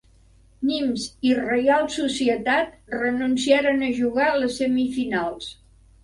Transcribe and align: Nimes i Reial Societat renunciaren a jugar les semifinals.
Nimes 0.67 1.01
i 1.31 1.33
Reial 1.39 1.83
Societat 1.95 2.71
renunciaren 2.93 3.83
a 3.89 3.91
jugar 3.99 4.31
les 4.45 4.55
semifinals. 4.63 5.51